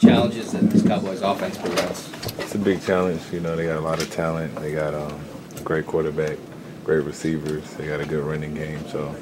[0.00, 2.08] challenges that this Cowboys offense presents?
[2.38, 3.22] It's a big challenge.
[3.32, 4.54] You know, they got a lot of talent.
[4.56, 5.20] They got um,
[5.56, 6.38] a great quarterback,
[6.84, 7.68] great receivers.
[7.74, 8.86] They got a good running game.
[8.88, 9.14] So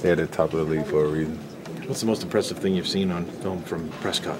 [0.00, 1.36] they're at the top of the league for a reason.
[1.86, 4.38] What's the most impressive thing you've seen on film from Prescott?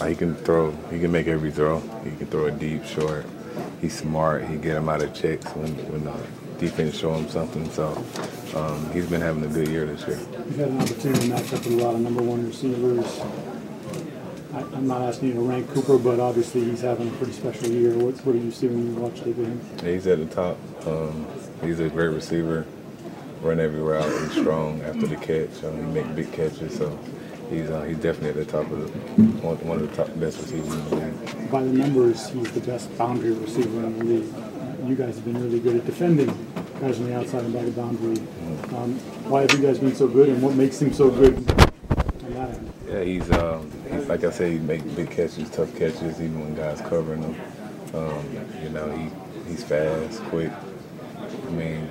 [0.00, 0.72] Uh, he can throw.
[0.90, 1.80] He can make every throw.
[2.04, 3.24] He can throw it deep, short.
[3.80, 4.46] He's smart.
[4.46, 6.14] He get him out of checks when when the
[6.58, 7.70] defense show him something.
[7.70, 8.04] So
[8.54, 10.18] um, he's been having a good year this year.
[10.46, 13.20] You've had an opportunity to match up with a lot of number one receivers.
[14.56, 17.68] I, I'm not asking you to rank Cooper, but obviously he's having a pretty special
[17.68, 17.94] year.
[17.94, 19.60] What, what do you see when you watch the him?
[19.82, 20.56] Yeah, he's at the top.
[20.86, 21.26] Um,
[21.60, 22.66] he's a great receiver.
[23.42, 24.10] Run every route.
[24.22, 25.62] He's strong after the catch.
[25.62, 26.74] Um, he make big catches.
[26.74, 26.98] So
[27.50, 30.40] he's uh, he's definitely at the top of the one, one of the top best
[30.40, 31.50] receivers in the league.
[31.50, 34.88] By the numbers, he's the best boundary receiver in the league.
[34.88, 36.28] You guys have been really good at defending
[36.80, 38.16] guys on the outside and by the boundary.
[38.74, 42.34] Um, why have you guys been so good, and what makes him so good on
[42.34, 42.72] that end?
[42.88, 43.75] Yeah, he's, um, he's
[44.08, 47.40] like I said, he makes big catches, tough catches, even when guys covering him.
[47.94, 48.24] Um,
[48.62, 49.10] you know, he
[49.48, 50.52] he's fast, quick.
[50.52, 51.82] I mean,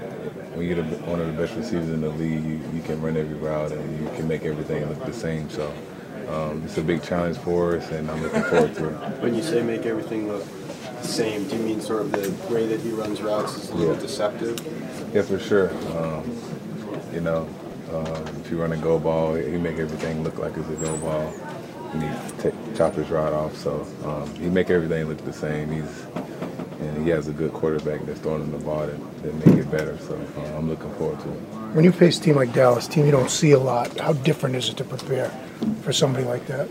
[0.55, 3.17] when you're the, one of the best receivers in the league, you, you can run
[3.17, 5.49] every route and you can make everything look the same.
[5.49, 5.71] So
[6.29, 9.21] um, it's a big challenge for us, and I'm looking forward to it.
[9.21, 10.45] When you say make everything look
[11.01, 13.75] the same, do you mean sort of the way that he runs routes is a
[13.75, 13.99] little Yeah.
[14.01, 15.11] deceptive?
[15.13, 15.69] Yeah, for sure.
[15.97, 16.23] Um,
[17.13, 17.47] you know,
[17.93, 20.97] um, if you run a go ball, he make everything look like it's a go
[20.97, 21.33] ball.
[21.95, 25.71] And he take, chop his rod off, so um, he make everything look the same.
[25.71, 26.05] He's
[26.79, 29.71] and he has a good quarterback that's throwing him the ball that, that make it
[29.71, 29.97] better.
[29.99, 31.39] So uh, I'm looking forward to it.
[31.73, 34.55] When you face a team like Dallas, team you don't see a lot, how different
[34.55, 35.29] is it to prepare
[35.81, 36.69] for somebody like that?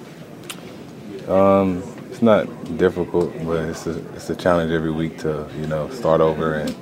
[2.11, 6.20] It's not difficult, but it's a it's a challenge every week to you know start
[6.20, 6.75] over and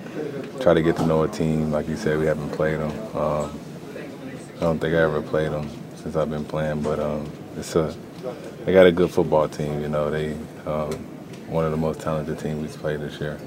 [0.61, 1.73] try to get to know a team.
[1.73, 2.93] Like you said, we haven't played them.
[3.17, 3.61] Um,
[4.57, 7.95] I don't think I ever played them since I've been playing, but um, it's a
[8.65, 9.81] they got a good football team.
[9.81, 10.33] You know, they
[10.67, 10.92] um,
[11.48, 13.39] one of the most talented teams we've played this year.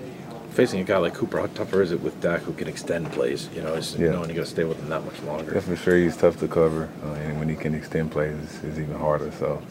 [0.51, 3.49] Facing a guy like Cooper, how tougher is it with Dak who can extend plays?
[3.53, 4.11] You know, it's Yeah.
[4.11, 5.53] knowing you got to stay with him that much longer.
[5.53, 8.63] Yeah, for sure, he's tough to cover, uh, and when he can extend plays, it's,
[8.63, 9.31] it's even harder.
[9.37, 9.61] So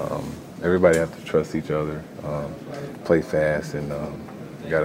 [0.00, 0.30] um,
[0.62, 2.52] everybody has to trust each other, um,
[3.04, 4.20] play fast, and um,
[4.68, 4.82] got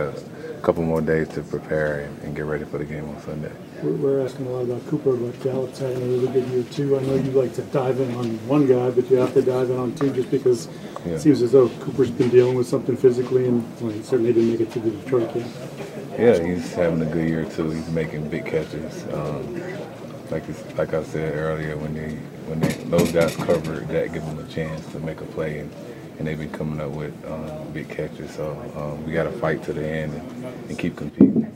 [0.59, 3.51] a couple more days to prepare and, and get ready for the game on Sunday.
[3.81, 6.97] We're, we're asking a lot about Cooper, but Gallup's having a really good year too.
[6.97, 9.69] I know you like to dive in on one guy, but you have to dive
[9.69, 10.67] in on two just because
[11.05, 11.13] Yeah.
[11.13, 14.51] it seems as though Cooper's been dealing with something physically, and well, he certainly didn't
[14.51, 15.45] make it to the Detroit game.
[16.17, 17.69] Yeah, he's having a good year too.
[17.69, 19.05] He's making big catches.
[19.13, 19.61] Um,
[20.29, 20.43] like
[20.77, 22.09] like I said earlier, when they
[22.49, 25.71] when they, those guys cover, that give them a chance to make a play, and,
[26.19, 28.31] and they've been coming up with um, big catches.
[28.31, 31.51] So um, we got to fight to the end and, and keep competing.